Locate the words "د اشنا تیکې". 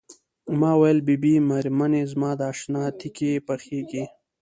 2.39-3.31